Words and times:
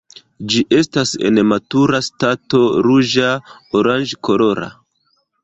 Ĝi 0.51 0.61
estas 0.77 1.11
en 1.29 1.37
matura 1.49 1.99
stato 2.07 2.63
ruĝa-oranĝkolora. 2.87 4.73